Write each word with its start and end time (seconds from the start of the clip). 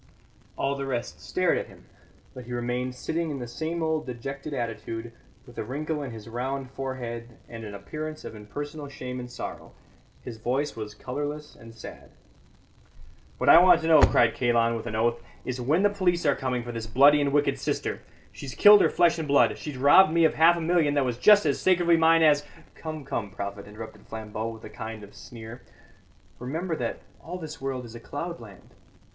All 0.57 0.73
the 0.73 0.87
rest 0.87 1.21
stared 1.21 1.59
at 1.59 1.67
him, 1.67 1.85
but 2.33 2.45
he 2.45 2.53
remained 2.53 2.95
sitting 2.95 3.29
in 3.29 3.37
the 3.37 3.47
same 3.47 3.83
old 3.83 4.07
dejected 4.07 4.51
attitude, 4.51 5.11
with 5.45 5.59
a 5.59 5.63
wrinkle 5.63 6.01
in 6.01 6.09
his 6.09 6.27
round 6.27 6.71
forehead 6.71 7.37
and 7.47 7.63
an 7.63 7.75
appearance 7.75 8.25
of 8.25 8.33
impersonal 8.35 8.87
shame 8.89 9.19
and 9.19 9.29
sorrow; 9.29 9.73
his 10.23 10.37
voice 10.39 10.75
was 10.75 10.95
colourless 10.95 11.55
and 11.55 11.75
sad. 11.75 12.09
"What 13.37 13.47
I 13.47 13.59
want 13.61 13.81
to 13.81 13.87
know," 13.87 14.01
cried 14.01 14.33
Kalon, 14.33 14.73
with 14.75 14.87
an 14.87 14.95
oath, 14.95 15.21
"is 15.45 15.61
when 15.61 15.83
the 15.83 15.89
police 15.91 16.25
are 16.25 16.35
coming 16.35 16.63
for 16.63 16.71
this 16.71 16.87
bloody 16.87 17.21
and 17.21 17.31
wicked 17.31 17.59
sister. 17.59 17.99
She's 18.31 18.55
killed 18.55 18.81
her 18.81 18.89
flesh 18.89 19.19
and 19.19 19.27
blood; 19.27 19.55
she's 19.55 19.77
robbed 19.77 20.11
me 20.11 20.25
of 20.25 20.33
half 20.33 20.57
a 20.57 20.61
million 20.61 20.95
that 20.95 21.05
was 21.05 21.19
just 21.19 21.45
as 21.45 21.61
sacredly 21.61 21.95
mine 21.95 22.23
as" 22.23 22.43
"Come, 22.73 23.05
come, 23.05 23.29
prophet," 23.29 23.67
interrupted 23.67 24.07
Flambeau, 24.07 24.49
with 24.49 24.63
a 24.63 24.69
kind 24.71 25.03
of 25.03 25.13
sneer; 25.13 25.61
"remember 26.39 26.75
that 26.75 27.01
all 27.23 27.37
this 27.37 27.61
world 27.61 27.85
is 27.85 27.93
a 27.93 27.99
cloudland." 27.99 28.73